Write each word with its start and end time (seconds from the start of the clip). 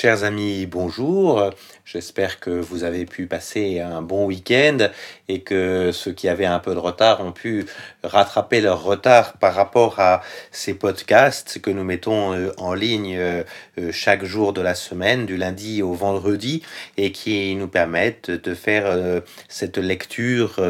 Chers 0.00 0.22
amis, 0.22 0.66
bonjour. 0.66 1.50
J'espère 1.84 2.38
que 2.38 2.50
vous 2.50 2.84
avez 2.84 3.04
pu 3.04 3.26
passer 3.26 3.80
un 3.80 4.00
bon 4.00 4.26
week-end 4.26 4.90
et 5.26 5.40
que 5.40 5.90
ceux 5.90 6.12
qui 6.12 6.28
avaient 6.28 6.44
un 6.44 6.60
peu 6.60 6.72
de 6.74 6.78
retard 6.78 7.20
ont 7.20 7.32
pu 7.32 7.66
rattraper 8.04 8.60
leur 8.60 8.84
retard 8.84 9.32
par 9.38 9.54
rapport 9.54 9.98
à 9.98 10.22
ces 10.52 10.74
podcasts 10.74 11.60
que 11.60 11.70
nous 11.70 11.82
mettons 11.82 12.32
euh, 12.32 12.52
en 12.58 12.74
ligne 12.74 13.16
euh, 13.16 13.42
euh, 13.78 13.90
chaque 13.90 14.24
jour 14.24 14.52
de 14.52 14.60
la 14.60 14.76
semaine, 14.76 15.26
du 15.26 15.36
lundi 15.36 15.82
au 15.82 15.94
vendredi, 15.94 16.62
et 16.96 17.10
qui 17.10 17.56
nous 17.56 17.68
permettent 17.68 18.30
de 18.30 18.54
faire 18.54 19.22
cette 19.48 19.78
lecture 19.78 20.60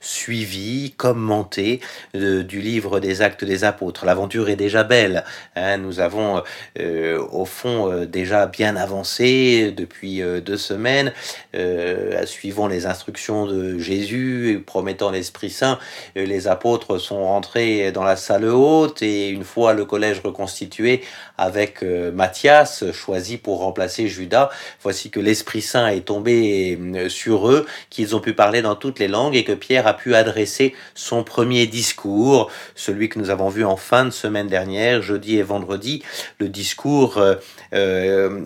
suivie, 0.00 0.94
commentée 0.96 1.80
du 2.14 2.60
livre 2.60 3.00
des 3.00 3.20
actes 3.20 3.44
des 3.44 3.64
apôtres. 3.64 4.06
L'aventure 4.06 4.48
est 4.48 4.56
déjà 4.56 4.84
belle. 4.84 5.24
Hein. 5.56 5.76
Nous 5.78 6.00
avons 6.00 6.42
au 6.78 7.44
fond 7.44 8.04
déjà 8.04 8.46
bien 8.46 8.77
avancé 8.78 9.72
depuis 9.76 10.22
deux 10.44 10.56
semaine, 10.56 11.12
euh, 11.54 12.26
suivant 12.26 12.66
les 12.66 12.86
instructions 12.86 13.46
de 13.46 13.78
Jésus, 13.78 14.62
promettant 14.66 15.10
l'Esprit 15.10 15.50
Saint, 15.50 15.78
euh, 16.16 16.26
les 16.26 16.46
apôtres 16.48 16.98
sont 16.98 17.24
rentrés 17.24 17.90
dans 17.92 18.04
la 18.04 18.16
salle 18.16 18.44
haute 18.44 19.02
et 19.02 19.28
une 19.28 19.44
fois 19.44 19.72
le 19.72 19.84
collège 19.84 20.20
reconstitué 20.22 21.02
avec 21.38 21.82
euh, 21.82 22.12
Matthias, 22.12 22.84
choisi 22.92 23.38
pour 23.38 23.60
remplacer 23.60 24.08
Judas, 24.08 24.50
voici 24.82 25.10
que 25.10 25.20
l'Esprit 25.20 25.62
Saint 25.62 25.88
est 25.88 26.02
tombé 26.02 26.78
sur 27.08 27.48
eux, 27.48 27.66
qu'ils 27.90 28.14
ont 28.14 28.20
pu 28.20 28.34
parler 28.34 28.62
dans 28.62 28.74
toutes 28.74 28.98
les 28.98 29.08
langues 29.08 29.36
et 29.36 29.44
que 29.44 29.52
Pierre 29.52 29.86
a 29.86 29.94
pu 29.94 30.14
adresser 30.14 30.74
son 30.94 31.24
premier 31.24 31.66
discours, 31.66 32.50
celui 32.74 33.08
que 33.08 33.18
nous 33.18 33.30
avons 33.30 33.48
vu 33.48 33.64
en 33.64 33.76
fin 33.76 34.04
de 34.04 34.10
semaine 34.10 34.48
dernière, 34.48 35.02
jeudi 35.02 35.38
et 35.38 35.42
vendredi, 35.42 36.02
le 36.38 36.48
discours 36.48 37.22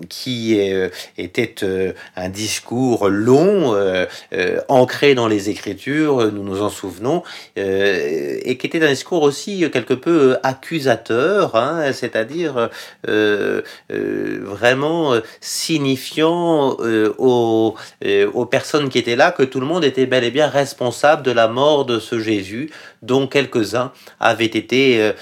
qui 0.09 0.22
était 0.29 1.55
un 2.17 2.29
discours 2.29 3.09
long, 3.09 3.75
euh, 3.75 4.07
euh, 4.33 4.61
ancré 4.69 5.15
dans 5.15 5.29
les 5.29 5.51
Écritures, 5.51 6.33
nous 6.33 6.43
nous 6.43 6.63
en 6.63 6.69
souvenons, 6.69 7.23
euh, 7.59 8.39
et 8.43 8.57
qui 8.57 8.67
était 8.67 8.85
un 8.85 8.89
discours 8.89 9.23
aussi 9.23 9.69
quelque 9.71 9.95
peu 9.95 10.37
accusateur, 10.43 11.57
hein, 11.57 11.93
c'est-à-dire 11.93 12.71
vraiment 13.89 15.15
signifiant 15.41 16.77
aux, 17.19 17.75
aux 18.35 18.47
personnes 18.47 18.89
qui 18.89 18.99
étaient 18.99 19.17
là 19.17 19.33
que 19.33 19.43
tout 19.43 19.61
le 19.61 19.67
monde 19.67 19.85
était 19.85 20.07
bel 20.07 20.25
et 20.25 20.31
bien 20.31 20.49
responsable 20.49 21.23
de 21.23 21.31
la 21.31 21.49
mort 21.49 21.85
de 21.85 21.99
ce 21.99 22.19
Jésus, 22.19 22.71
dont 23.03 23.27
quelques-uns 23.27 23.93
avaient 24.21 24.45
été 24.45 25.13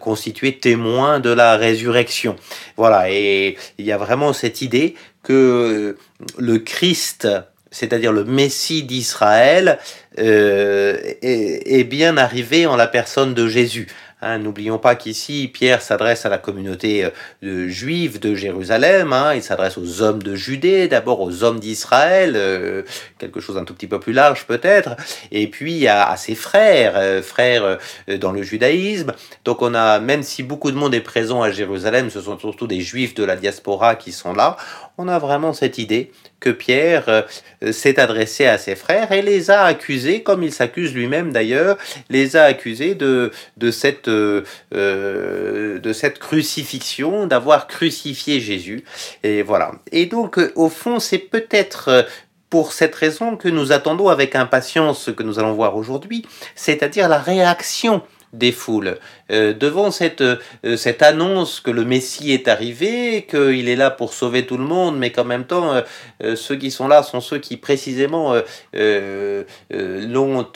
constitués 0.00 0.58
témoins 0.58 1.20
de 1.20 1.30
la 1.30 1.56
résurrection. 1.56 2.36
Voilà, 2.76 3.10
et 3.10 3.56
il 3.78 3.84
y 3.84 3.92
a 3.92 3.98
vraiment 3.98 4.32
cette 4.42 4.60
idée 4.60 4.96
que 5.22 5.96
le 6.36 6.58
Christ, 6.58 7.28
c'est-à-dire 7.70 8.12
le 8.12 8.24
Messie 8.24 8.82
d'Israël, 8.82 9.78
euh, 10.18 10.98
est, 11.22 11.84
bien 11.84 12.16
arrivé 12.16 12.66
en 12.66 12.74
la 12.74 12.88
personne 12.88 13.34
de 13.34 13.46
Jésus. 13.46 13.86
Hein, 14.24 14.38
n'oublions 14.38 14.78
pas 14.78 14.94
qu'ici, 14.94 15.50
Pierre 15.52 15.82
s'adresse 15.82 16.24
à 16.24 16.28
la 16.28 16.38
communauté 16.38 17.10
euh, 17.42 17.68
juive 17.68 18.20
de 18.20 18.36
Jérusalem, 18.36 19.12
hein, 19.12 19.34
il 19.34 19.42
s'adresse 19.42 19.76
aux 19.76 20.00
hommes 20.00 20.22
de 20.22 20.36
Judée, 20.36 20.86
d'abord 20.86 21.20
aux 21.20 21.42
hommes 21.42 21.58
d'Israël, 21.58 22.34
euh, 22.36 22.82
quelque 23.18 23.40
chose 23.40 23.58
un 23.58 23.64
tout 23.64 23.74
petit 23.74 23.88
peu 23.88 23.98
plus 23.98 24.12
large 24.12 24.46
peut-être, 24.46 24.90
et 25.32 25.48
puis 25.48 25.88
à, 25.88 26.08
à 26.08 26.16
ses 26.16 26.36
frères, 26.36 26.92
euh, 26.94 27.20
frères 27.20 27.78
dans 28.20 28.30
le 28.30 28.44
judaïsme. 28.44 29.12
Donc 29.44 29.60
on 29.60 29.74
a, 29.74 29.98
même 29.98 30.22
si 30.22 30.44
beaucoup 30.44 30.70
de 30.70 30.76
monde 30.76 30.94
est 30.94 31.00
présent 31.00 31.42
à 31.42 31.50
Jérusalem, 31.50 32.08
ce 32.08 32.20
sont 32.20 32.38
surtout 32.38 32.68
des 32.68 32.80
juifs 32.80 33.14
de 33.14 33.24
la 33.24 33.34
diaspora 33.34 33.96
qui 33.96 34.12
sont 34.12 34.34
là, 34.34 34.56
on 35.02 35.08
a 35.08 35.18
vraiment 35.18 35.52
cette 35.52 35.78
idée 35.78 36.12
que 36.38 36.50
Pierre 36.50 37.08
euh, 37.08 37.72
s'est 37.72 37.98
adressé 37.98 38.46
à 38.46 38.56
ses 38.56 38.76
frères 38.76 39.10
et 39.10 39.20
les 39.20 39.50
a 39.50 39.64
accusés, 39.64 40.22
comme 40.22 40.42
il 40.44 40.52
s'accuse 40.52 40.94
lui-même 40.94 41.32
d'ailleurs, 41.32 41.76
les 42.08 42.36
a 42.36 42.44
accusés 42.44 42.94
de, 42.94 43.32
de, 43.56 43.70
cette, 43.70 44.08
euh, 44.08 44.44
euh, 44.74 45.78
de 45.80 45.92
cette 45.92 46.20
crucifixion, 46.20 47.26
d'avoir 47.26 47.66
crucifié 47.66 48.40
Jésus. 48.40 48.84
Et 49.24 49.42
voilà. 49.42 49.72
Et 49.90 50.06
donc, 50.06 50.38
au 50.54 50.68
fond, 50.68 51.00
c'est 51.00 51.18
peut-être 51.18 52.06
pour 52.48 52.72
cette 52.72 52.94
raison 52.94 53.36
que 53.36 53.48
nous 53.48 53.72
attendons 53.72 54.08
avec 54.08 54.36
impatience 54.36 55.02
ce 55.02 55.10
que 55.10 55.22
nous 55.22 55.38
allons 55.38 55.54
voir 55.54 55.76
aujourd'hui, 55.76 56.24
c'est-à-dire 56.54 57.08
la 57.08 57.18
réaction 57.18 58.02
des 58.32 58.52
foules. 58.52 58.98
Euh, 59.30 59.52
devant 59.52 59.90
cette, 59.90 60.22
euh, 60.22 60.76
cette 60.76 61.02
annonce 61.02 61.60
que 61.60 61.70
le 61.70 61.84
Messie 61.84 62.32
est 62.32 62.48
arrivé, 62.48 63.26
qu'il 63.28 63.68
est 63.68 63.76
là 63.76 63.90
pour 63.90 64.14
sauver 64.14 64.46
tout 64.46 64.56
le 64.56 64.64
monde, 64.64 64.98
mais 64.98 65.12
qu'en 65.12 65.24
même 65.24 65.44
temps, 65.44 65.82
euh, 66.22 66.36
ceux 66.36 66.56
qui 66.56 66.70
sont 66.70 66.88
là 66.88 67.02
sont 67.02 67.20
ceux 67.20 67.38
qui 67.38 67.56
précisément 67.56 68.34
l'ont 68.72 70.46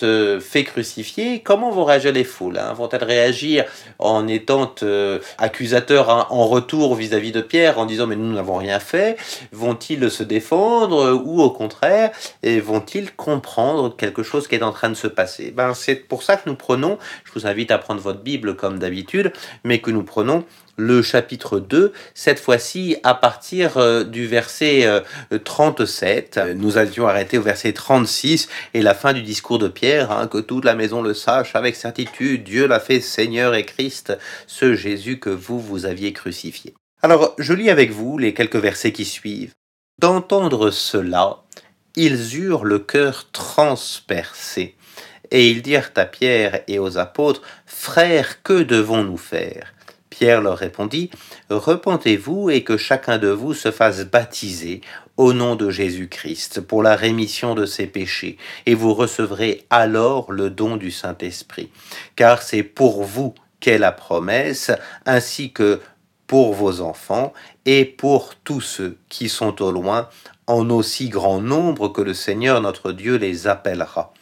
fait 0.40 0.64
crucifier, 0.64 1.40
comment 1.40 1.70
vont 1.70 1.84
réagir 1.84 2.12
les 2.12 2.24
foules 2.24 2.58
hein? 2.58 2.72
Vont-elles 2.72 3.04
réagir 3.04 3.64
en 3.98 4.26
étant 4.28 4.74
accusateurs 5.38 6.10
hein, 6.10 6.26
en 6.30 6.46
retour 6.46 6.94
vis-à-vis 6.94 7.32
de 7.32 7.40
Pierre, 7.40 7.78
en 7.78 7.86
disant 7.86 8.06
mais 8.06 8.16
nous 8.16 8.32
n'avons 8.32 8.56
rien 8.56 8.80
fait? 8.80 9.16
Vont-ils 9.52 10.10
se 10.10 10.22
défendre 10.22 11.22
ou 11.24 11.42
au 11.42 11.50
contraire, 11.50 12.10
vont-ils 12.44 13.12
comprendre 13.14 13.94
quelque 13.96 14.22
chose 14.22 14.48
qui 14.48 14.54
est 14.54 14.62
en 14.62 14.72
train 14.72 14.88
de 14.88 14.94
se 14.94 15.06
passer? 15.06 15.50
Ben, 15.50 15.74
C'est 15.74 15.96
pour 15.96 16.22
ça 16.22 16.36
que 16.36 16.48
nous 16.48 16.56
prenons, 16.56 16.98
je 17.24 17.32
vous 17.32 17.46
invite 17.46 17.65
à 17.70 17.78
prendre 17.78 18.00
votre 18.00 18.20
Bible 18.20 18.56
comme 18.56 18.78
d'habitude, 18.78 19.32
mais 19.64 19.80
que 19.80 19.90
nous 19.90 20.02
prenons 20.02 20.44
le 20.76 21.00
chapitre 21.02 21.58
2, 21.58 21.92
cette 22.14 22.38
fois-ci 22.38 22.96
à 23.02 23.14
partir 23.14 23.78
euh, 23.78 24.04
du 24.04 24.26
verset 24.26 24.86
37. 25.42 26.36
Euh, 26.36 26.54
nous 26.54 26.76
avions 26.76 27.06
arrêté 27.06 27.38
au 27.38 27.42
verset 27.42 27.72
36 27.72 28.48
et 28.74 28.82
la 28.82 28.94
fin 28.94 29.14
du 29.14 29.22
discours 29.22 29.58
de 29.58 29.68
Pierre, 29.68 30.12
hein, 30.12 30.26
que 30.26 30.38
toute 30.38 30.64
la 30.64 30.74
maison 30.74 31.00
le 31.00 31.14
sache 31.14 31.56
avec 31.56 31.76
certitude, 31.76 32.44
Dieu 32.44 32.66
l'a 32.66 32.80
fait 32.80 33.00
Seigneur 33.00 33.54
et 33.54 33.64
Christ, 33.64 34.18
ce 34.46 34.74
Jésus 34.74 35.18
que 35.18 35.30
vous, 35.30 35.58
vous 35.58 35.86
aviez 35.86 36.12
crucifié. 36.12 36.74
Alors, 37.02 37.34
je 37.38 37.52
lis 37.52 37.70
avec 37.70 37.90
vous 37.90 38.18
les 38.18 38.34
quelques 38.34 38.56
versets 38.56 38.92
qui 38.92 39.04
suivent. 39.04 39.54
D'entendre 39.98 40.70
cela, 40.70 41.38
ils 41.94 42.36
eurent 42.36 42.64
le 42.64 42.78
cœur 42.78 43.30
transpercé 43.32 44.75
et 45.30 45.50
ils 45.50 45.62
dirent 45.62 45.90
à 45.96 46.04
Pierre 46.04 46.62
et 46.68 46.78
aux 46.78 46.98
apôtres, 46.98 47.42
Frères, 47.66 48.42
que 48.42 48.62
devons-nous 48.62 49.16
faire? 49.16 49.72
Pierre 50.10 50.40
leur 50.40 50.56
répondit, 50.56 51.10
Repentez-vous 51.50 52.50
et 52.50 52.64
que 52.64 52.76
chacun 52.76 53.18
de 53.18 53.28
vous 53.28 53.54
se 53.54 53.70
fasse 53.70 54.04
baptiser 54.04 54.80
au 55.16 55.32
nom 55.32 55.56
de 55.56 55.70
Jésus-Christ 55.70 56.60
pour 56.60 56.82
la 56.82 56.96
rémission 56.96 57.54
de 57.54 57.66
ses 57.66 57.86
péchés, 57.86 58.38
et 58.66 58.74
vous 58.74 58.94
recevrez 58.94 59.66
alors 59.70 60.32
le 60.32 60.50
don 60.50 60.76
du 60.76 60.90
Saint-Esprit. 60.90 61.70
Car 62.16 62.42
c'est 62.42 62.62
pour 62.62 63.02
vous 63.02 63.34
qu'est 63.60 63.78
la 63.78 63.92
promesse, 63.92 64.70
ainsi 65.04 65.52
que 65.52 65.80
pour 66.26 66.54
vos 66.54 66.80
enfants 66.80 67.32
et 67.64 67.84
pour 67.84 68.34
tous 68.36 68.60
ceux 68.60 68.98
qui 69.08 69.28
sont 69.28 69.62
au 69.62 69.70
loin, 69.70 70.08
en 70.46 70.70
aussi 70.70 71.08
grand 71.08 71.40
nombre 71.40 71.88
que 71.88 72.02
le 72.02 72.14
Seigneur 72.14 72.60
notre 72.60 72.92
Dieu 72.92 73.16
les 73.16 73.46
appellera. 73.46 74.12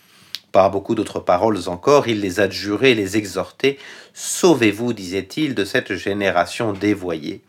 Par 0.55 0.71
beaucoup 0.71 0.95
d'autres 0.95 1.19
paroles 1.19 1.59
encore, 1.67 2.07
il 2.07 2.21
les 2.21 2.39
adjurait 2.39 2.95
les 2.95 3.17
exhortait. 3.17 3.77
Sauvez-vous, 4.13 4.93
disait-il, 4.93 5.53
de 5.57 5.65
cette 5.65 5.95
génération 5.95 6.73
dévoyée. 6.73 7.43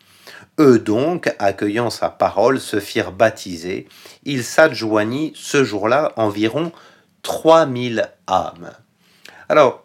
Eux 0.60 0.80
donc, 0.80 1.32
accueillant 1.38 1.92
sa 1.92 2.10
parole, 2.10 2.60
se 2.60 2.80
firent 2.80 3.12
baptiser. 3.12 3.88
Il 4.24 4.44
s'adjoignit 4.44 5.34
ce 5.36 5.64
jour-là 5.64 6.14
environ 6.16 6.72
3000 7.22 8.10
âmes. 8.28 8.72
Alors, 9.50 9.85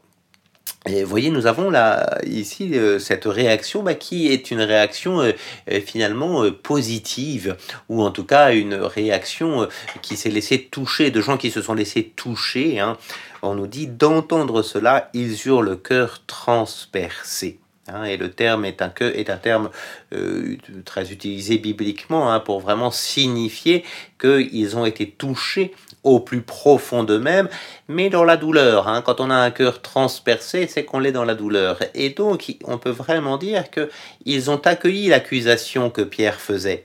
et 0.87 1.05
vous 1.05 1.11
voyez, 1.11 1.31
nous 1.31 1.47
avons 1.47 1.69
là 1.69 2.19
ici 2.25 2.71
euh, 2.73 2.99
cette 2.99 3.27
réaction 3.27 3.83
bah, 3.83 3.93
qui 3.93 4.29
est 4.29 4.51
une 4.51 4.63
réaction 4.63 5.21
euh, 5.21 5.33
euh, 5.71 5.81
finalement 5.81 6.51
positive, 6.51 7.57
ou 7.91 8.03
en 8.03 8.11
tout 8.11 8.25
cas 8.25 8.55
une 8.55 8.75
réaction 8.75 9.69
qui 10.01 10.17
s'est 10.17 10.31
laissée 10.31 10.69
toucher, 10.71 11.11
de 11.11 11.21
gens 11.21 11.37
qui 11.37 11.51
se 11.51 11.61
sont 11.61 11.75
laissés 11.75 12.13
toucher. 12.17 12.81
Hein. 12.81 12.97
On 13.43 13.55
nous 13.55 13.67
dit 13.67 13.89
d'entendre 13.89 14.63
cela, 14.63 15.11
ils 15.13 15.47
eurent 15.47 15.63
le 15.63 15.77
cœur 15.77 16.23
transpercé. 16.27 17.60
Hein, 17.93 18.05
et 18.05 18.17
le 18.17 18.31
terme 18.31 18.65
est 18.65 18.83
un, 18.83 18.91
terme 19.37 19.71
euh, 20.13 20.57
très 20.85 21.13
utilisé 21.13 21.59
bibliquement 21.59 22.33
hein, 22.33 22.41
pour 22.41 22.61
vraiment 22.61 22.91
signifier 22.91 23.85
qu'ils 24.21 24.77
ont 24.77 24.85
été 24.85 25.11
touchés 25.11 25.75
au 26.03 26.21
plus 26.21 26.41
profond 26.43 27.05
d'eux-mêmes, 27.05 27.49
mais 27.89 28.09
dans 28.09 28.25
la 28.25 28.37
douleur. 28.37 28.89
Hein. 28.89 29.03
Quand 29.03 29.21
on 29.21 29.31
a 29.31 29.35
un 29.35 29.51
cœur 29.51 29.83
transpercé, 29.83 30.67
c'est 30.67 30.85
qu'on 30.85 30.99
l'est 30.99 31.13
dans 31.13 31.25
la 31.25 31.35
douleur. 31.35 31.79
Et 31.95 32.11
donc, 32.11 32.55
on 32.65 32.79
peut 32.79 32.91
vraiment 32.91 33.37
dire 33.37 33.65
qu'ils 33.71 34.51
ont 34.51 34.61
accueilli 34.65 35.09
l'accusation 35.09 35.91
que 35.91 36.03
Pierre 36.03 36.41
faisait. 36.41 36.85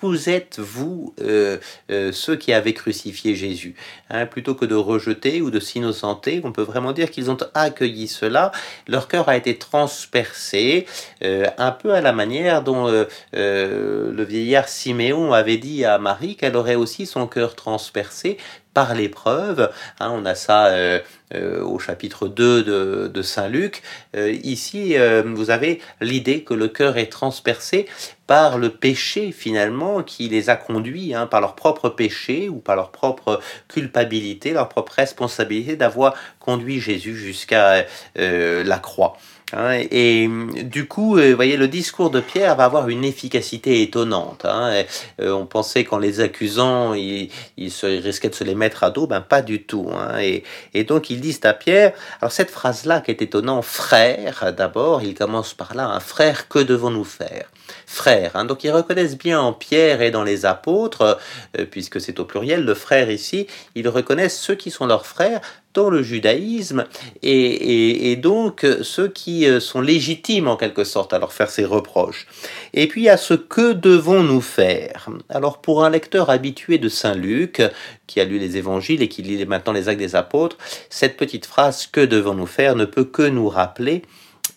Vous 0.00 0.28
êtes, 0.28 0.58
vous, 0.58 1.14
euh, 1.20 1.58
euh, 1.90 2.12
ceux 2.12 2.36
qui 2.36 2.52
avez 2.52 2.74
crucifié 2.74 3.34
Jésus. 3.34 3.74
Hein, 4.10 4.26
plutôt 4.26 4.54
que 4.54 4.64
de 4.64 4.74
rejeter 4.74 5.42
ou 5.42 5.50
de 5.50 5.60
s'innocenter, 5.60 6.40
on 6.44 6.52
peut 6.52 6.62
vraiment 6.62 6.92
dire 6.92 7.10
qu'ils 7.10 7.30
ont 7.30 7.38
accueilli 7.54 8.08
cela. 8.08 8.52
Leur 8.86 9.08
cœur 9.08 9.28
a 9.28 9.36
été 9.36 9.58
transpercé, 9.58 10.86
euh, 11.22 11.46
un 11.58 11.70
peu 11.70 11.92
à 11.94 12.00
la 12.00 12.12
manière 12.12 12.62
dont 12.62 12.84
le 13.32 14.24
vieillard 14.24 14.68
Siméon 14.68 15.32
avait 15.32 15.56
dit 15.56 15.84
à 15.84 15.98
Marie 15.98 16.36
qu'elle 16.36 16.56
aurait 16.56 16.74
aussi 16.74 17.06
son 17.06 17.26
cœur 17.26 17.54
transpercé 17.54 18.38
par 18.74 18.94
l'épreuve. 18.94 19.70
Hein, 20.00 20.10
on 20.12 20.26
a 20.26 20.34
ça 20.34 20.66
euh, 20.66 20.98
euh, 21.34 21.62
au 21.62 21.78
chapitre 21.78 22.28
2 22.28 23.08
de, 23.08 23.22
Saint 23.22 23.48
Luc. 23.48 23.82
Euh, 24.14 24.32
ici, 24.42 24.96
vous 25.24 25.50
avez 25.50 25.80
l'idée 26.00 26.42
que 26.42 26.52
le 26.52 26.68
cœur 26.68 26.98
est 26.98 27.10
transpercé 27.10 27.86
par 28.26 28.58
le 28.58 28.70
péché 28.70 29.32
finalement 29.32 30.02
qui 30.02 30.28
les 30.28 30.50
a 30.50 30.56
conduits, 30.56 31.14
hein, 31.14 31.26
par 31.26 31.40
leur 31.40 31.54
propre 31.54 31.88
péché 31.88 32.48
ou 32.48 32.56
par 32.56 32.76
leur 32.76 32.90
propre 32.90 33.40
culpabilité, 33.68 34.52
leur 34.52 34.68
propre 34.68 34.94
responsabilité 34.96 35.76
d'avoir 35.76 36.14
conduit 36.40 36.80
Jésus 36.80 37.16
jusqu'à 37.16 37.84
la 38.16 38.78
croix. 38.78 39.16
Hein, 39.52 39.82
et, 39.90 40.28
du 40.64 40.88
coup, 40.88 41.18
euh, 41.18 41.30
vous 41.30 41.36
voyez, 41.36 41.56
le 41.56 41.68
discours 41.68 42.10
de 42.10 42.20
Pierre 42.20 42.56
va 42.56 42.64
avoir 42.64 42.88
une 42.88 43.04
efficacité 43.04 43.82
étonnante. 43.82 44.44
Hein, 44.44 44.84
euh, 45.20 45.32
on 45.32 45.46
pensait 45.46 45.84
qu'en 45.84 45.98
les 45.98 46.20
accusant, 46.20 46.94
il, 46.94 47.30
se, 47.70 47.86
risquait 47.86 48.30
de 48.30 48.34
se 48.34 48.44
les 48.44 48.54
mettre 48.54 48.84
à 48.84 48.90
dos, 48.90 49.06
ben 49.06 49.20
pas 49.20 49.42
du 49.42 49.62
tout. 49.62 49.90
Hein, 49.94 50.18
et, 50.18 50.44
et, 50.72 50.84
donc 50.84 51.10
ils 51.10 51.20
disent 51.20 51.40
à 51.44 51.52
Pierre, 51.52 51.92
alors 52.20 52.32
cette 52.32 52.50
phrase-là 52.50 53.00
qui 53.00 53.10
est 53.10 53.22
étonnant, 53.22 53.60
frère, 53.62 54.52
d'abord, 54.56 55.02
il 55.02 55.14
commence 55.14 55.54
par 55.54 55.74
là, 55.74 55.88
un 55.88 56.00
frère, 56.00 56.48
que 56.48 56.58
devons-nous 56.58 57.04
faire? 57.04 57.46
Frère, 57.86 58.32
hein, 58.34 58.44
donc 58.44 58.64
ils 58.64 58.70
reconnaissent 58.70 59.16
bien 59.16 59.40
en 59.40 59.52
Pierre 59.52 60.02
et 60.02 60.10
dans 60.10 60.24
les 60.24 60.46
apôtres, 60.46 61.18
euh, 61.58 61.64
puisque 61.70 62.00
c'est 62.00 62.18
au 62.20 62.24
pluriel, 62.24 62.64
le 62.64 62.74
frère 62.74 63.10
ici, 63.10 63.46
ils 63.74 63.88
reconnaissent 63.88 64.40
ceux 64.40 64.54
qui 64.54 64.70
sont 64.70 64.86
leurs 64.86 65.06
frères, 65.06 65.40
dans 65.74 65.90
le 65.90 66.02
judaïsme 66.02 66.86
et, 67.22 68.16
donc 68.16 68.64
ceux 68.82 69.08
qui 69.08 69.46
euh, 69.46 69.60
sont 69.60 69.80
légitimes 69.80 70.48
en 70.48 70.56
quelque 70.56 70.84
sorte 70.84 71.12
à 71.12 71.18
leur 71.18 71.32
faire 71.32 71.50
ces 71.50 71.64
reproches. 71.64 72.26
Et 72.72 72.86
puis 72.86 73.08
à 73.08 73.16
ce 73.16 73.34
que 73.34 73.72
devons-nous 73.72 74.40
faire? 74.40 75.08
Alors 75.28 75.60
pour 75.60 75.84
un 75.84 75.90
lecteur 75.90 76.30
habitué 76.30 76.78
de 76.78 76.88
Saint 76.88 77.14
Luc, 77.14 77.60
qui 78.06 78.20
a 78.20 78.24
lu 78.24 78.38
les 78.38 78.56
évangiles 78.56 79.02
et 79.02 79.08
qui 79.08 79.22
lit 79.22 79.44
maintenant 79.44 79.72
les 79.72 79.88
actes 79.88 79.98
des 79.98 80.16
apôtres, 80.16 80.56
cette 80.90 81.16
petite 81.16 81.44
phrase 81.44 81.86
que 81.86 82.00
devons-nous 82.00 82.46
faire 82.46 82.76
ne 82.76 82.84
peut 82.84 83.04
que 83.04 83.22
nous 83.22 83.48
rappeler 83.48 84.02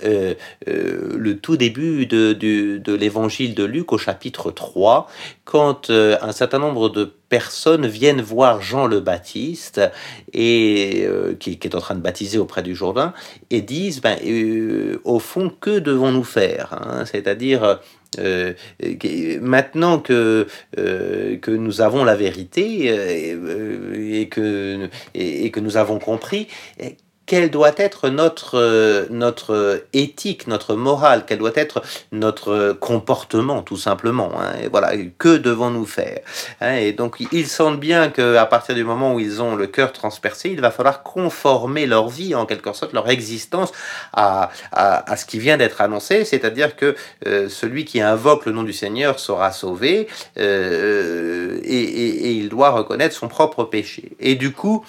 euh, 0.04 0.36
euh, 0.68 1.18
le 1.18 1.38
tout 1.38 1.58
début 1.58 2.06
de, 2.06 2.34
de, 2.34 2.94
l'évangile 2.94 3.56
de 3.56 3.64
Luc 3.64 3.92
au 3.94 3.98
chapitre 3.98 4.52
3, 4.52 5.08
quand 5.44 5.90
euh, 5.90 6.18
un 6.22 6.32
certain 6.32 6.60
nombre 6.60 6.90
de 6.90 7.12
personnes 7.30 7.88
viennent 7.88 8.22
voir 8.22 8.62
Jean 8.62 8.86
le 8.86 9.00
Baptiste, 9.00 9.82
et, 10.34 11.08
qui, 11.40 11.60
est 11.62 11.76
en 11.76 11.80
train 11.80 11.96
de 11.96 12.02
baptiser 12.02 12.38
auprès 12.38 12.64
du 12.64 12.76
Jourdain, 12.76 13.14
et 13.50 13.62
disent, 13.62 14.02
ben, 14.02 14.18
au 15.04 15.20
fond, 15.20 15.52
que 15.60 15.80
devons-nous 15.80 16.24
faire 16.24 16.74
hein? 16.74 17.06
C'est-à-dire, 17.06 17.80
maintenant 19.42 20.00
que, 20.00 20.48
que 20.76 21.52
nous 21.52 21.82
avons 21.82 22.06
la 22.06 22.16
vérité 22.16 22.86
et, 22.86 24.30
que, 24.30 24.90
et, 25.14 25.52
que 25.52 25.60
nous 25.60 25.76
avons 25.76 26.00
compris, 26.00 26.48
quelle 27.27 27.51
doit 27.51 27.74
être 27.77 28.09
notre, 28.09 28.57
euh, 28.57 29.06
notre 29.12 29.83
éthique, 29.94 30.47
notre 30.47 30.75
morale, 30.75 31.25
quel 31.27 31.38
doit 31.38 31.51
être 31.56 31.83
notre 32.12 32.71
comportement, 32.79 33.62
tout 33.62 33.77
simplement. 33.77 34.31
Hein. 34.39 34.53
Et 34.63 34.69
voilà, 34.69 34.94
que 35.19 35.38
devons-nous 35.38 35.85
faire 35.85 36.21
hein. 36.62 36.75
Et 36.75 36.94
donc, 36.94 37.18
ils 37.31 37.47
sentent 37.47 37.79
bien 37.79 38.09
qu'à 38.09 38.45
partir 38.45 38.74
du 38.74 38.85
moment 38.85 39.13
où 39.13 39.19
ils 39.19 39.41
ont 39.41 39.56
le 39.56 39.68
cœur 39.68 39.91
transpercé, 39.91 40.50
il 40.50 40.62
va 40.62 40.71
falloir 40.71 41.03
conformer 41.03 41.85
leur 41.85 42.07
vie, 42.07 42.33
en 42.33 42.45
quelque 42.45 42.71
sorte, 42.74 42.94
leur 42.94 43.09
existence 43.09 43.74
à, 44.13 44.50
à, 44.71 45.12
à 45.12 45.18
ce 45.18 45.25
qui 45.25 45.38
vient 45.38 45.57
d'être 45.57 45.81
annoncé, 45.81 46.24
c'est-à-dire 46.24 46.77
que 46.77 46.95
euh, 47.27 47.50
celui 47.50 47.83
qui 47.83 48.00
invoque 48.00 48.45
le 48.45 48.53
nom 48.53 48.63
du 48.63 48.74
Seigneur 48.74 49.19
sera 49.19 49.51
sauvé, 49.51 50.07
euh, 50.39 51.59
et, 51.62 51.83
et, 51.83 52.27
et 52.27 52.31
il 52.31 52.47
doit 52.47 52.69
reconnaître 52.69 53.13
son 53.13 53.27
propre 53.27 53.65
péché. 53.65 54.13
Et 54.21 54.35
du 54.35 54.53
coup, 54.53 54.85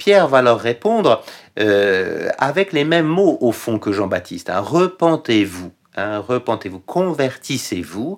Pierre 0.00 0.28
va 0.28 0.40
leur 0.40 0.58
répondre 0.58 1.22
euh, 1.58 2.30
avec 2.38 2.72
les 2.72 2.84
mêmes 2.84 3.06
mots 3.06 3.36
au 3.42 3.52
fond 3.52 3.78
que 3.78 3.92
Jean-Baptiste. 3.92 4.48
Hein. 4.48 4.60
Repentez-vous. 4.60 5.72
Hein, 5.94 6.20
repentez-vous, 6.26 6.78
convertissez-vous. 6.78 8.16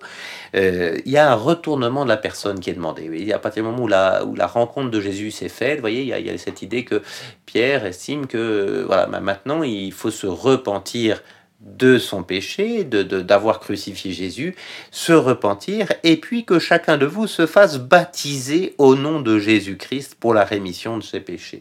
Euh, 0.54 0.96
il 1.04 1.10
y 1.10 1.18
a 1.18 1.32
un 1.32 1.34
retournement 1.34 2.04
de 2.04 2.08
la 2.08 2.16
personne 2.18 2.60
qui 2.60 2.70
est 2.70 2.74
demandé. 2.74 3.32
A 3.32 3.34
à 3.34 3.38
partir 3.40 3.64
du 3.64 3.68
moment 3.68 3.82
où 3.82 3.88
la, 3.88 4.22
la 4.36 4.46
rencontre 4.46 4.92
de 4.92 5.00
Jésus 5.00 5.32
s'est 5.32 5.48
faite, 5.48 5.76
vous 5.76 5.80
voyez, 5.80 6.02
il 6.02 6.06
y, 6.06 6.12
a, 6.12 6.20
il 6.20 6.26
y, 6.28 6.30
a, 6.30 6.38
cette 6.38 6.62
idée 6.62 6.84
que 6.84 7.02
Pierre 7.46 7.84
estime 7.84 8.28
que 8.28 8.84
voilà, 8.86 9.08
maintenant 9.08 9.64
il 9.64 9.92
faut 9.92 10.12
se 10.12 10.28
repentir 10.28 11.20
de 11.62 11.98
son 11.98 12.22
péché, 12.22 12.84
de 12.84 13.02
d'avoir 13.02 13.60
crucifié 13.60 14.12
Jésus, 14.12 14.54
se 14.90 15.12
repentir, 15.12 15.92
et 16.02 16.16
puis 16.16 16.44
que 16.44 16.58
chacun 16.58 16.98
de 16.98 17.06
vous 17.06 17.26
se 17.26 17.46
fasse 17.46 17.78
baptiser 17.78 18.74
au 18.78 18.96
nom 18.96 19.20
de 19.20 19.38
Jésus-Christ 19.38 20.16
pour 20.18 20.34
la 20.34 20.44
rémission 20.44 20.98
de 20.98 21.02
ses 21.02 21.20
péchés. 21.20 21.60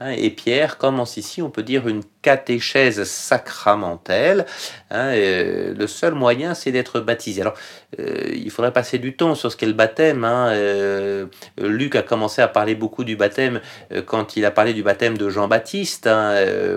Hein, 0.00 0.10
et 0.10 0.30
Pierre 0.30 0.78
commence 0.78 1.16
ici, 1.16 1.42
on 1.42 1.50
peut 1.50 1.62
dire, 1.62 1.88
une 1.88 2.02
catéchèse 2.22 3.04
sacramentelle. 3.04 4.46
Hein, 4.90 5.12
le 5.14 5.86
seul 5.86 6.14
moyen, 6.14 6.54
c'est 6.54 6.72
d'être 6.72 7.00
baptisé. 7.00 7.40
Alors, 7.40 7.54
euh, 7.98 8.30
il 8.34 8.50
faudrait 8.50 8.72
passer 8.72 8.98
du 8.98 9.16
temps 9.16 9.34
sur 9.34 9.50
ce 9.50 9.56
qu'est 9.56 9.66
le 9.66 9.72
baptême. 9.72 10.24
Hein. 10.24 10.50
Euh, 10.50 11.26
Luc 11.56 11.96
a 11.96 12.02
commencé 12.02 12.42
à 12.42 12.48
parler 12.48 12.74
beaucoup 12.74 13.02
du 13.02 13.16
baptême 13.16 13.60
euh, 13.92 14.02
quand 14.02 14.36
il 14.36 14.44
a 14.44 14.50
parlé 14.50 14.74
du 14.74 14.82
baptême 14.82 15.16
de 15.16 15.30
Jean-Baptiste 15.30 16.08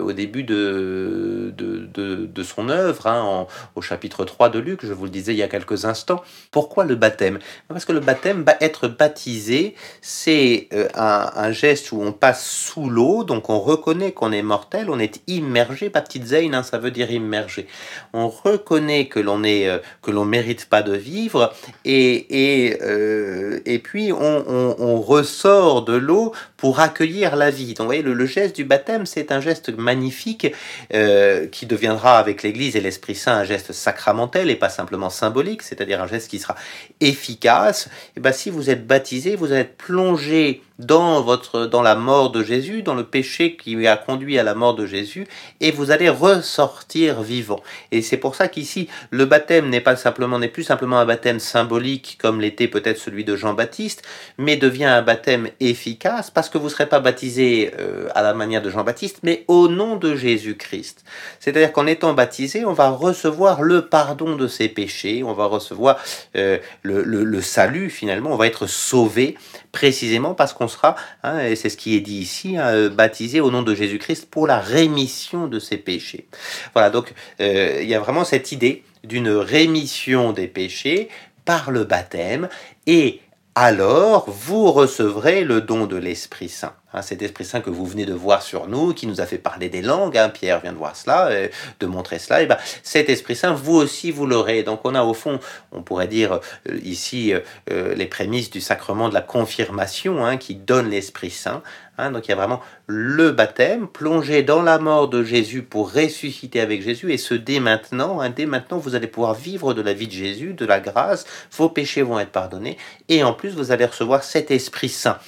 au 0.01 0.13
début 0.13 0.43
de, 0.43 1.53
de, 1.57 2.25
de, 2.25 2.43
son 2.43 2.69
œuvre, 2.69 3.47
au 3.75 3.81
chapitre 3.81 4.23
3 4.25 4.49
de 4.49 4.59
Luc, 4.59 4.85
je 4.85 4.93
vous 4.93 5.05
le 5.05 5.09
disais 5.09 5.33
il 5.33 5.37
y 5.37 5.43
a 5.43 5.47
quelques 5.47 5.85
instants. 5.85 6.23
Pourquoi 6.51 6.85
le 6.85 6.95
baptême? 6.95 7.39
Parce 7.67 7.85
que 7.85 7.91
le 7.91 7.99
baptême, 7.99 8.45
être 8.61 8.87
baptisé, 8.87 9.75
c'est 10.01 10.69
un 10.95 11.51
geste 11.51 11.91
où 11.91 12.01
on 12.01 12.11
passe 12.11 12.45
sous 12.45 12.89
l'eau, 12.89 13.10
donc 13.23 13.49
on 13.49 13.59
reconnaît 13.59 14.11
qu'on 14.11 14.31
est 14.31 14.41
mortel, 14.41 14.89
on 14.89 14.99
est 14.99 15.21
immergé, 15.27 15.89
pas 15.89 16.01
petite 16.01 16.25
zeine, 16.25 16.55
hein, 16.55 16.63
ça 16.63 16.77
veut 16.77 16.91
dire 16.91 17.11
immergé. 17.11 17.67
On 18.13 18.29
reconnaît 18.29 19.07
que 19.07 19.19
l'on 19.19 19.43
est, 19.43 19.67
euh, 19.67 19.79
que 20.01 20.11
l'on 20.11 20.25
mérite 20.25 20.65
pas 20.65 20.81
de 20.81 20.95
vivre, 20.95 21.53
et 21.85 22.11
et 22.29 22.79
euh, 22.81 23.59
et 23.65 23.79
puis 23.79 24.11
on, 24.11 24.45
on, 24.47 25.01
ressort 25.01 25.83
de 25.83 25.93
l'eau 25.93 26.33
pour 26.57 26.79
accueillir 26.79 27.35
la 27.35 27.49
vie. 27.49 27.73
Donc, 27.73 27.79
vous 27.79 27.85
voyez, 27.85 28.03
le, 28.03 28.25
geste 28.25 28.55
du 28.55 28.63
baptême, 28.63 29.05
c'est 29.05 29.31
un 29.31 29.41
geste 29.41 29.75
magnifique 29.75 30.53
euh, 30.93 31.47
qui 31.47 31.65
deviendra 31.65 32.19
avec 32.19 32.43
l'Église 32.43 32.75
et 32.75 32.81
l'Esprit 32.81 33.15
Saint 33.15 33.37
un 33.37 33.43
geste 33.43 33.71
sacramentel 33.71 34.49
et 34.49 34.55
pas 34.55 34.69
simplement 34.69 35.09
symbolique, 35.09 35.63
c'est-à-dire 35.63 36.01
un 36.01 36.07
geste 36.07 36.29
qui 36.29 36.39
sera 36.39 36.55
efficace. 36.99 37.89
Et 38.15 38.19
ben, 38.19 38.31
si 38.31 38.49
vous 38.49 38.69
êtes 38.69 38.85
baptisé, 38.85 39.35
vous 39.35 39.53
êtes 39.53 39.75
plongé 39.77 40.61
dans 40.85 41.21
votre 41.21 41.65
dans 41.65 41.81
la 41.81 41.95
mort 41.95 42.31
de 42.31 42.43
Jésus, 42.43 42.81
dans 42.81 42.95
le 42.95 43.03
péché 43.03 43.55
qui 43.55 43.87
a 43.87 43.97
conduit 43.97 44.37
à 44.39 44.43
la 44.43 44.55
mort 44.55 44.75
de 44.75 44.85
Jésus, 44.85 45.27
et 45.59 45.71
vous 45.71 45.91
allez 45.91 46.09
ressortir 46.09 47.21
vivant. 47.21 47.61
Et 47.91 48.01
c'est 48.01 48.17
pour 48.17 48.35
ça 48.35 48.47
qu'ici 48.47 48.87
le 49.09 49.25
baptême 49.25 49.69
n'est 49.69 49.81
pas 49.81 49.95
simplement 49.95 50.39
n'est 50.39 50.47
plus 50.47 50.63
simplement 50.63 50.99
un 50.99 51.05
baptême 51.05 51.39
symbolique 51.39 52.17
comme 52.19 52.41
l'était 52.41 52.67
peut-être 52.67 52.97
celui 52.97 53.23
de 53.23 53.35
Jean-Baptiste, 53.35 54.03
mais 54.37 54.57
devient 54.57 54.85
un 54.85 55.01
baptême 55.01 55.49
efficace 55.59 56.31
parce 56.31 56.49
que 56.49 56.57
vous 56.57 56.65
ne 56.65 56.71
serez 56.71 56.87
pas 56.87 56.99
baptisé 56.99 57.71
euh, 57.79 58.07
à 58.15 58.21
la 58.21 58.33
manière 58.33 58.61
de 58.61 58.69
Jean-Baptiste, 58.69 59.19
mais 59.23 59.45
au 59.47 59.67
nom 59.67 59.95
de 59.95 60.15
Jésus-Christ. 60.15 61.03
C'est-à-dire 61.39 61.71
qu'en 61.71 61.87
étant 61.87 62.13
baptisé, 62.13 62.65
on 62.65 62.73
va 62.73 62.89
recevoir 62.89 63.61
le 63.61 63.87
pardon 63.87 64.35
de 64.35 64.47
ses 64.47 64.67
péchés, 64.67 65.23
on 65.23 65.33
va 65.33 65.45
recevoir 65.45 65.99
euh, 66.35 66.57
le, 66.81 67.03
le, 67.03 67.23
le 67.23 67.41
salut 67.41 67.89
finalement, 67.89 68.31
on 68.31 68.37
va 68.37 68.47
être 68.47 68.67
sauvé 68.67 69.37
précisément 69.71 70.33
parce 70.33 70.53
qu'on 70.53 70.67
sera, 70.67 70.95
hein, 71.23 71.39
et 71.39 71.55
c'est 71.55 71.69
ce 71.69 71.77
qui 71.77 71.95
est 71.95 72.01
dit 72.01 72.19
ici, 72.19 72.57
hein, 72.57 72.67
euh, 72.67 72.89
baptisé 72.89 73.39
au 73.39 73.51
nom 73.51 73.61
de 73.61 73.73
Jésus-Christ 73.73 74.29
pour 74.29 74.47
la 74.47 74.59
rémission 74.59 75.47
de 75.47 75.59
ses 75.59 75.77
péchés. 75.77 76.27
Voilà, 76.73 76.89
donc 76.89 77.13
euh, 77.39 77.79
il 77.81 77.87
y 77.87 77.95
a 77.95 77.99
vraiment 77.99 78.23
cette 78.23 78.51
idée 78.51 78.83
d'une 79.03 79.29
rémission 79.29 80.33
des 80.33 80.47
péchés 80.47 81.09
par 81.45 81.71
le 81.71 81.83
baptême, 81.83 82.49
et 82.85 83.21
alors 83.55 84.29
vous 84.29 84.71
recevrez 84.71 85.43
le 85.43 85.61
don 85.61 85.85
de 85.85 85.97
l'Esprit 85.97 86.49
Saint. 86.49 86.73
Hein, 86.93 87.01
cet 87.01 87.21
Esprit 87.21 87.45
Saint 87.45 87.61
que 87.61 87.69
vous 87.69 87.85
venez 87.85 88.05
de 88.05 88.13
voir 88.13 88.41
sur 88.41 88.67
nous, 88.67 88.93
qui 88.93 89.07
nous 89.07 89.21
a 89.21 89.25
fait 89.25 89.37
parler 89.37 89.69
des 89.69 89.81
langues, 89.81 90.17
hein, 90.17 90.27
Pierre 90.27 90.59
vient 90.59 90.73
de 90.73 90.77
voir 90.77 90.95
cela, 90.95 91.27
euh, 91.27 91.47
de 91.79 91.85
montrer 91.85 92.19
cela, 92.19 92.41
et 92.41 92.47
ben, 92.47 92.57
cet 92.83 93.09
Esprit 93.09 93.35
Saint, 93.35 93.53
vous 93.53 93.75
aussi, 93.75 94.11
vous 94.11 94.25
l'aurez. 94.25 94.63
Donc 94.63 94.81
on 94.83 94.93
a 94.93 95.03
au 95.03 95.13
fond, 95.13 95.39
on 95.71 95.83
pourrait 95.83 96.09
dire 96.09 96.41
euh, 96.69 96.77
ici, 96.83 97.33
euh, 97.71 97.95
les 97.95 98.07
prémices 98.07 98.49
du 98.49 98.59
sacrement 98.59 99.07
de 99.07 99.13
la 99.13 99.21
confirmation 99.21 100.25
hein, 100.25 100.35
qui 100.35 100.55
donne 100.55 100.89
l'Esprit 100.89 101.29
Saint. 101.29 101.61
donc 101.97 102.27
il 102.27 102.31
y 102.31 102.33
a 102.33 102.35
vraiment 102.35 102.61
le 102.87 103.31
baptême, 103.31 103.87
plongé 103.87 104.43
dans 104.43 104.61
la 104.61 104.77
mort 104.77 105.07
de 105.07 105.23
Jésus 105.23 105.61
pour 105.61 105.93
ressusciter 105.93 106.59
avec 106.59 106.81
Jésus, 106.81 107.13
et 107.13 107.17
ce 107.17 107.35
dès 107.35 107.61
maintenant, 107.61 108.19
dès 108.35 108.45
maintenant, 108.45 108.79
vous 108.79 108.95
allez 108.95 109.07
pouvoir 109.07 109.33
vivre 109.33 109.73
de 109.73 109.81
la 109.81 109.93
vie 109.93 110.07
de 110.07 110.11
Jésus, 110.11 110.53
de 110.53 110.65
la 110.65 110.81
grâce, 110.81 111.25
vos 111.55 111.69
péchés 111.69 112.01
vont 112.01 112.19
être 112.19 112.31
pardonnés, 112.31 112.77
et 113.07 113.23
en 113.23 113.31
plus 113.31 113.51
vous 113.51 113.71
allez 113.71 113.85
recevoir 113.85 114.25
cet 114.25 114.51
Esprit 114.51 114.89
Saint. 114.89 115.19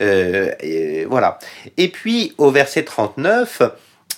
Et, 0.00 1.06
voilà. 1.12 1.38
Et 1.76 1.88
puis 1.88 2.32
au 2.38 2.50
verset 2.50 2.84
39, 2.84 3.60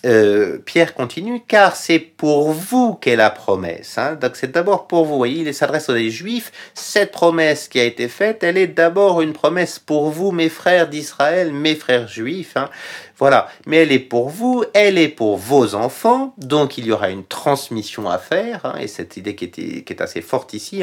euh, 0.07 0.59
Pierre 0.59 0.95
continue, 0.95 1.41
car 1.49 1.75
c'est 1.75 1.99
pour 1.99 2.53
vous 2.53 2.95
qu'est 2.95 3.17
la 3.17 3.31
promesse. 3.31 3.99
Hein. 3.99 4.15
Donc 4.15 4.37
c'est 4.37 4.53
d'abord 4.53 4.87
pour 4.87 5.05
vous. 5.05 5.17
voyez, 5.17 5.43
il 5.43 5.53
s'adresse 5.53 5.89
aux 5.89 5.99
Juifs. 5.99 6.53
Cette 6.73 7.11
promesse 7.11 7.67
qui 7.67 7.81
a 7.81 7.85
été 7.85 8.07
faite, 8.07 8.45
elle 8.45 8.57
est 8.59 8.69
d'abord 8.69 9.23
une 9.23 9.33
promesse 9.33 9.81
pour 9.81 10.11
vous, 10.11 10.31
mes 10.31 10.51
frères 10.51 10.89
d'Israël, 10.89 11.53
mes 11.53 11.75
frères 11.75 12.07
juifs. 12.07 12.57
Hein. 12.57 12.71
Voilà. 13.19 13.49
Mais 13.67 13.79
elle 13.79 13.91
est 13.91 13.99
pour 13.99 14.29
vous, 14.29 14.63
elle 14.73 14.99
est 14.99 15.09
pour 15.09 15.37
vos 15.37 15.75
enfants. 15.75 16.33
Donc 16.39 16.79
il 16.79 16.87
y 16.87 16.93
aura 16.93 17.11
une 17.11 17.25
transmission 17.25 18.09
à 18.09 18.19
faire. 18.19 18.61
Hein. 18.67 18.75
Et 18.79 18.87
cette 18.87 19.17
idée 19.17 19.35
qui, 19.35 19.45
est 19.45 20.01
assez 20.01 20.21
forte 20.21 20.55
ici. 20.55 20.83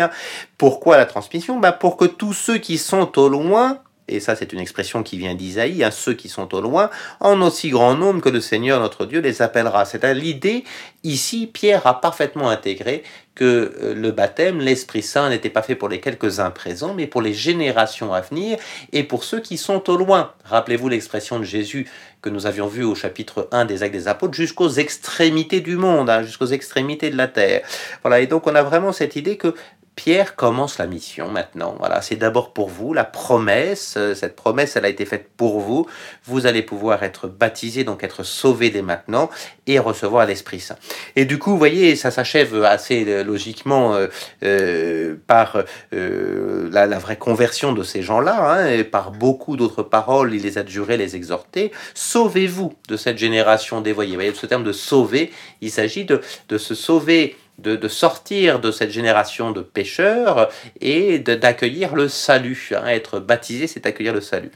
Pourquoi 0.57 0.97
la 0.97 1.05
transmission? 1.05 1.57
Bah, 1.57 1.71
Pour 1.71 1.95
que 1.95 2.05
tous 2.05 2.33
ceux 2.33 2.57
qui 2.57 2.77
sont 2.77 3.17
au 3.17 3.29
loin 3.29 3.79
et 4.11 4.19
ça 4.19 4.35
c'est 4.35 4.53
une 4.53 4.59
expression 4.59 5.03
qui 5.03 5.17
vient 5.17 5.35
d'Isaïe, 5.35 5.83
à 5.83 5.91
ceux 5.91 6.13
qui 6.13 6.29
sont 6.29 6.53
au 6.53 6.61
loin, 6.61 6.89
en 7.19 7.41
aussi 7.41 7.69
grand 7.69 7.95
nombre 7.95 8.21
que 8.21 8.29
le 8.29 8.41
Seigneur 8.41 8.79
notre 8.79 9.05
Dieu 9.05 9.21
les 9.21 9.41
appellera. 9.41 9.85
C'est 9.85 10.03
à 10.03 10.13
l'idée, 10.13 10.63
ici, 11.03 11.47
Pierre 11.51 11.87
a 11.87 11.99
parfaitement 12.01 12.49
intégré 12.49 13.03
que 13.35 13.73
euh, 13.81 13.93
le 13.95 14.11
baptême, 14.11 14.59
l'Esprit 14.59 15.01
Saint 15.01 15.29
n'était 15.29 15.49
pas 15.49 15.61
fait 15.61 15.75
pour 15.75 15.89
les 15.89 15.99
quelques-uns 15.99 16.51
présents, 16.51 16.93
mais 16.93 17.07
pour 17.07 17.21
les 17.21 17.33
générations 17.33 18.13
à 18.13 18.21
venir 18.21 18.57
et 18.91 19.03
pour 19.03 19.23
ceux 19.23 19.39
qui 19.39 19.57
sont 19.57 19.89
au 19.89 19.97
loin. 19.97 20.33
Rappelez-vous 20.43 20.89
l'expression 20.89 21.39
de 21.39 21.43
Jésus 21.43 21.89
que 22.21 22.29
nous 22.29 22.45
avions 22.45 22.67
vue 22.67 22.83
au 22.83 22.93
chapitre 22.93 23.47
1 23.51 23.65
des 23.65 23.83
Actes 23.83 23.93
des 23.93 24.07
Apôtres, 24.07 24.33
jusqu'aux 24.33 24.69
extrémités 24.69 25.61
du 25.61 25.75
monde, 25.75 26.09
hein, 26.09 26.23
jusqu'aux 26.23 26.47
extrémités 26.47 27.09
de 27.09 27.17
la 27.17 27.27
terre. 27.27 27.61
Voilà, 28.03 28.19
et 28.19 28.27
donc 28.27 28.45
on 28.47 28.55
a 28.55 28.63
vraiment 28.63 28.91
cette 28.91 29.15
idée 29.15 29.37
que 29.37 29.55
Pierre 30.03 30.35
commence 30.35 30.79
la 30.79 30.87
mission 30.87 31.29
maintenant. 31.29 31.75
Voilà, 31.77 32.01
c'est 32.01 32.15
d'abord 32.15 32.53
pour 32.53 32.69
vous 32.69 32.91
la 32.91 33.03
promesse. 33.03 33.93
Euh, 33.97 34.15
cette 34.15 34.35
promesse, 34.35 34.75
elle 34.75 34.85
a 34.85 34.89
été 34.89 35.05
faite 35.05 35.29
pour 35.37 35.59
vous. 35.59 35.85
Vous 36.25 36.47
allez 36.47 36.63
pouvoir 36.63 37.03
être 37.03 37.27
baptisé, 37.27 37.83
donc 37.83 38.03
être 38.03 38.23
sauvé 38.23 38.71
dès 38.71 38.81
maintenant 38.81 39.29
et 39.67 39.77
recevoir 39.77 40.25
l'Esprit 40.25 40.59
Saint. 40.59 40.77
Et 41.15 41.25
du 41.25 41.37
coup, 41.37 41.51
vous 41.51 41.59
voyez, 41.59 41.95
ça 41.95 42.09
s'achève 42.09 42.63
assez 42.63 43.05
euh, 43.07 43.23
logiquement 43.23 43.95
euh, 44.41 45.15
par 45.27 45.65
la, 45.91 46.97
vraie 46.97 47.17
conversion 47.17 47.71
de 47.71 47.83
ces 47.83 48.01
gens-là, 48.01 48.53
hein, 48.53 48.69
et 48.69 48.83
par 48.83 49.11
beaucoup 49.11 49.55
d'autres 49.55 49.83
paroles. 49.83 50.33
Il 50.33 50.41
les 50.41 50.57
a 50.57 50.65
jurés, 50.65 50.97
les 50.97 51.15
exhortés. 51.15 51.71
Sauvez-vous 51.93 52.73
de 52.87 52.97
cette 52.97 53.19
génération 53.19 53.81
dévoyée. 53.81 54.13
Vous 54.13 54.17
voyez, 54.17 54.33
ce 54.33 54.47
terme 54.47 54.63
de 54.63 54.71
sauver, 54.71 55.31
il 55.61 55.69
s'agit 55.69 56.05
de 56.05 56.57
se 56.57 56.73
sauver 56.73 57.35
de, 57.61 57.87
sortir 57.87 58.59
de 58.59 58.71
cette 58.71 58.91
génération 58.91 59.51
de 59.51 59.61
pécheurs 59.61 60.49
et 60.79 61.19
d'accueillir 61.19 61.95
le 61.95 62.07
salut. 62.07 62.71
Hein. 62.75 62.87
Être 62.87 63.19
baptisé, 63.19 63.67
c'est 63.67 63.85
accueillir 63.85 64.13
le 64.13 64.21
salut. 64.21 64.51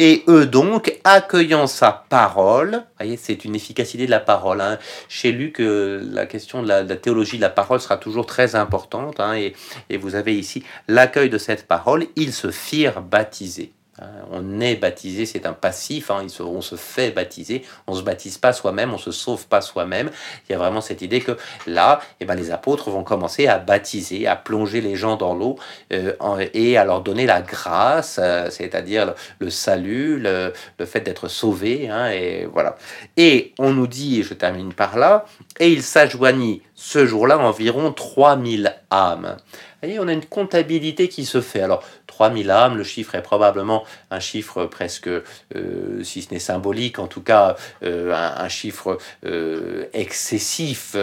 Et 0.00 0.22
eux 0.28 0.46
donc, 0.46 0.96
accueillant 1.02 1.66
sa 1.66 2.04
parole, 2.08 2.84
voyez, 3.00 3.16
c'est 3.16 3.44
une 3.44 3.56
efficacité 3.56 4.06
de 4.06 4.12
la 4.12 4.20
parole. 4.20 4.60
Hein. 4.60 4.78
Chez 5.08 5.32
Luc, 5.32 5.60
euh, 5.60 6.00
la 6.12 6.26
question 6.26 6.62
de 6.62 6.68
la, 6.68 6.84
théologie 6.84 7.36
de 7.36 7.42
la 7.42 7.50
parole 7.50 7.80
sera 7.80 7.96
toujours 7.96 8.24
très 8.24 8.54
importante. 8.54 9.18
Hein, 9.18 9.34
et, 9.34 9.54
et 9.90 9.96
vous 9.96 10.14
avez 10.14 10.38
ici 10.38 10.62
l'accueil 10.86 11.30
de 11.30 11.38
cette 11.38 11.66
parole, 11.66 12.06
ils 12.14 12.32
se 12.32 12.52
firent 12.52 13.02
baptiser. 13.02 13.72
Hein, 14.00 14.06
on 14.30 14.60
est 14.60 14.76
baptisé, 14.76 15.26
c'est 15.26 15.46
un 15.46 15.52
passif, 15.52 16.10
hein, 16.10 16.26
on 16.40 16.60
se 16.60 16.76
fait 16.76 17.10
baptiser, 17.10 17.64
on 17.86 17.94
se 17.94 18.02
baptise 18.02 18.38
pas 18.38 18.52
soi-même, 18.52 18.92
on 18.92 18.98
se 18.98 19.10
sauve 19.10 19.46
pas 19.46 19.60
soi-même. 19.60 20.10
Il 20.48 20.52
y 20.52 20.54
a 20.54 20.58
vraiment 20.58 20.80
cette 20.80 21.02
idée 21.02 21.20
que 21.20 21.36
là, 21.66 22.00
eh 22.20 22.24
ben, 22.24 22.34
les 22.34 22.50
apôtres 22.50 22.90
vont 22.90 23.04
commencer 23.04 23.46
à 23.46 23.58
baptiser, 23.58 24.26
à 24.26 24.36
plonger 24.36 24.80
les 24.80 24.96
gens 24.96 25.16
dans 25.16 25.34
l'eau 25.34 25.56
euh, 25.92 26.12
et 26.54 26.76
à 26.76 26.84
leur 26.84 27.00
donner 27.00 27.26
la 27.26 27.40
grâce, 27.40 28.18
euh, 28.22 28.50
c'est-à-dire 28.50 29.14
le, 29.38 29.50
salut, 29.50 30.18
le, 30.18 30.52
fait 30.84 31.00
d'être 31.00 31.28
sauvé. 31.28 31.88
Hein, 31.88 32.10
et 32.10 32.46
voilà. 32.46 32.76
Et 33.16 33.52
on 33.58 33.72
nous 33.72 33.86
dit, 33.86 34.22
je 34.22 34.34
termine 34.34 34.72
par 34.72 34.96
là, 34.96 35.24
et 35.58 35.70
il 35.70 35.82
s'ajoignit 35.82 36.62
ce 36.74 37.06
jour-là 37.06 37.38
environ 37.38 37.92
3000 37.92 38.74
âmes. 38.90 39.36
voyez, 39.82 39.98
on 39.98 40.08
a 40.08 40.12
une 40.12 40.24
comptabilité 40.24 41.08
qui 41.08 41.24
se 41.24 41.40
fait. 41.40 41.60
Alors, 41.60 41.84
3000 42.18 42.50
âmes, 42.50 42.76
le 42.76 42.82
chiffre 42.82 43.14
est 43.14 43.22
probablement 43.22 43.84
un 44.10 44.18
chiffre 44.18 44.64
presque, 44.64 45.08
euh, 45.08 46.02
si 46.02 46.22
ce 46.22 46.34
n'est 46.34 46.40
symbolique, 46.40 46.98
en 46.98 47.06
tout 47.06 47.20
cas 47.20 47.56
euh, 47.84 48.12
un, 48.12 48.48
chiffre 48.48 48.98
euh, 49.24 49.84
excessif. 49.92 50.96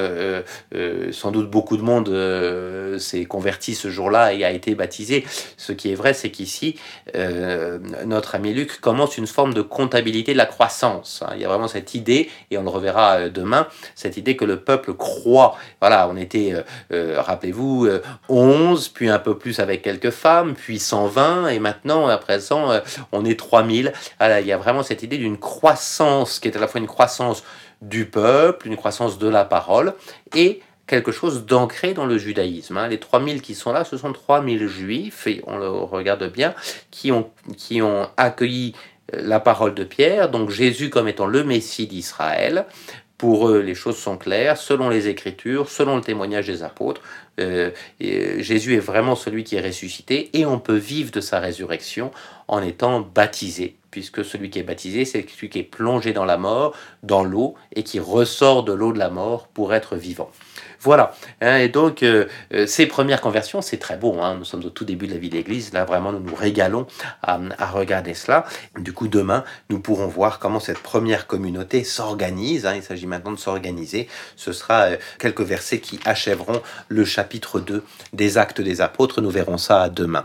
sans 1.11 1.31
doute 1.31 1.49
beaucoup 1.49 1.77
de 1.77 1.83
monde 1.83 2.09
s'est 2.99 3.25
converti 3.25 3.75
ce 3.75 3.89
jour-là 3.89 4.33
et 4.33 4.43
a 4.43 4.51
été 4.51 4.75
baptisé. 4.75 5.25
Ce 5.57 5.71
qui 5.71 5.91
est 5.91 5.95
vrai, 5.95 6.13
c'est 6.13 6.31
qu'ici, 6.31 6.77
notre 8.05 8.35
ami 8.35 8.53
Luc 8.53 8.81
commence 8.81 9.17
une 9.17 9.27
forme 9.27 9.53
de 9.53 9.61
comptabilité 9.61 10.33
de 10.33 10.37
la 10.37 10.45
croissance. 10.45 11.23
Hein. 11.25 11.31
Il 11.35 11.41
y 11.41 11.45
a 11.45 11.47
vraiment 11.47 11.67
cette 11.67 11.93
idée, 11.93 12.29
et 12.51 12.57
on 12.57 12.63
le 12.63 12.69
reverra 12.69 13.29
demain, 13.29 13.67
cette 13.93 14.17
idée 14.17 14.35
que 14.35 14.45
le 14.45 14.59
peuple 14.59 14.93
croit. 14.93 15.57
Voilà, 15.79 16.09
on 16.09 16.17
était, 16.17 16.53
rappelez-vous, 16.91 17.74
11, 18.29 18.89
puis 18.89 19.09
un 19.09 19.19
peu 19.19 19.37
plus 19.37 19.59
avec 19.59 19.81
quelques 19.81 20.11
femmes, 20.11 20.55
puis 20.55 20.79
100 20.79 21.07
20 21.07 21.47
et 21.47 21.59
maintenant, 21.59 22.07
à 22.07 22.17
présent, 22.17 22.71
euh, 22.71 22.79
on 23.11 23.25
est 23.25 23.37
3000. 23.37 23.93
Alors, 24.19 24.39
il 24.39 24.47
y 24.47 24.51
a 24.51 24.57
vraiment 24.57 24.83
cette 24.83 25.03
idée 25.03 25.17
d'une 25.17 25.37
croissance 25.37 26.39
qui 26.39 26.47
est 26.47 26.57
à 26.57 26.59
la 26.59 26.67
fois 26.67 26.79
une 26.79 26.87
croissance 26.87 27.43
du 27.81 28.05
peuple, 28.05 28.67
une 28.67 28.77
croissance 28.77 29.19
de 29.19 29.27
la 29.27 29.45
parole 29.45 29.93
et 30.35 30.61
quelque 30.87 31.11
chose 31.11 31.45
d'ancré 31.45 31.93
dans 31.93 32.05
le 32.05 32.17
judaïsme. 32.17 32.77
Hein. 32.77 32.87
Les 32.87 32.99
3000 32.99 33.41
qui 33.41 33.55
sont 33.55 33.71
là, 33.71 33.83
ce 33.83 33.97
sont 33.97 34.13
3000 34.13 34.67
juifs, 34.67 35.27
et 35.27 35.41
on 35.47 35.57
le 35.57 35.69
regarde 35.69 36.31
bien, 36.31 36.53
qui 36.91 37.11
ont, 37.11 37.29
qui 37.57 37.81
ont 37.81 38.07
accueilli 38.17 38.73
euh, 39.13 39.21
la 39.23 39.39
parole 39.39 39.73
de 39.73 39.83
Pierre, 39.83 40.29
donc 40.29 40.49
Jésus 40.49 40.89
comme 40.89 41.07
étant 41.07 41.25
le 41.25 41.43
Messie 41.43 41.87
d'Israël, 41.87 42.65
pour 43.25 43.49
eux, 43.49 43.59
les 43.59 43.73
choses 43.73 43.97
sont 43.97 44.17
claires, 44.17 44.55
selon 44.55 44.87
les 44.87 45.07
Écritures, 45.07 45.67
selon 45.67 45.95
le 45.95 46.03
témoignage 46.03 46.45
des 46.45 46.61
apôtres. 46.61 47.01
Euh, 47.39 47.71
Jésus 47.99 48.75
est 48.75 48.79
vraiment 48.79 49.15
celui 49.15 49.43
qui 49.43 49.55
est 49.55 49.65
ressuscité 49.65 50.29
et 50.33 50.45
on 50.45 50.59
peut 50.59 50.75
vivre 50.75 51.09
de 51.09 51.21
sa 51.21 51.39
résurrection 51.39 52.11
en 52.47 52.61
étant 52.61 52.99
baptisé, 53.01 53.77
puisque 53.95 54.25
celui 54.25 54.49
qui 54.49 54.59
est 54.59 54.63
baptisé, 54.63 55.05
c'est 55.05 55.25
celui 55.25 55.49
qui 55.49 55.59
est 55.59 55.63
plongé 55.63 56.11
dans 56.11 56.25
la 56.25 56.37
mort, 56.37 56.75
dans 57.01 57.23
l'eau, 57.23 57.55
et 57.73 57.83
qui 57.83 58.01
ressort 58.01 58.63
de 58.63 58.73
l'eau 58.73 58.91
de 58.91 58.99
la 58.99 59.09
mort 59.09 59.47
pour 59.47 59.73
être 59.73 59.95
vivant. 59.95 60.29
Voilà. 60.81 61.15
Hein, 61.41 61.57
et 61.57 61.69
donc, 61.69 62.03
euh, 62.03 62.25
euh, 62.53 62.67
ces 62.67 62.85
premières 62.85 63.19
conversions, 63.19 63.61
c'est 63.61 63.77
très 63.77 63.97
beau. 63.97 64.19
Hein. 64.21 64.35
Nous 64.37 64.45
sommes 64.45 64.63
au 64.63 64.69
tout 64.69 64.85
début 64.85 65.07
de 65.07 65.13
la 65.13 65.17
vie 65.17 65.29
de 65.29 65.35
l'Église. 65.35 65.73
Là, 65.73 65.83
vraiment, 65.83 66.11
nous 66.11 66.19
nous 66.19 66.35
régalons 66.35 66.85
à, 67.23 67.39
regarder 67.71 68.13
cela. 68.13 68.45
Du 68.77 68.93
coup, 68.93 69.07
demain, 69.07 69.43
nous 69.69 69.79
pourrons 69.79 70.07
voir 70.07 70.39
comment 70.39 70.59
cette 70.59 70.79
première 70.79 71.25
communauté 71.25 71.83
s'organise. 71.83 72.67
Hein. 72.67 72.75
Il 72.75 72.83
s'agit 72.83 73.07
maintenant 73.07 73.31
de 73.31 73.39
s'organiser. 73.39 74.07
Ce 74.35 74.53
sera 74.53 74.83
euh, 74.83 74.97
quelques 75.19 75.41
versets 75.41 75.79
qui 75.79 75.99
achèveront 76.05 76.61
le 76.87 77.03
chapitre 77.03 77.59
2 77.59 77.83
des 78.13 78.37
Actes 78.37 78.61
des 78.61 78.81
Apôtres. 78.81 79.21
Nous 79.21 79.31
verrons 79.31 79.57
ça 79.57 79.89
demain. 79.89 80.23